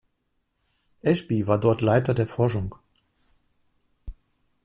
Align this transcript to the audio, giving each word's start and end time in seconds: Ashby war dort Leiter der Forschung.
Ashby 1.05 1.45
war 1.45 1.59
dort 1.59 1.81
Leiter 1.81 2.15
der 2.15 2.25
Forschung. 2.25 2.73